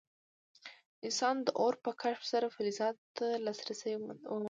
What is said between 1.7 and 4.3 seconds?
په کشف سره فلزاتو ته لاسرسی وموند.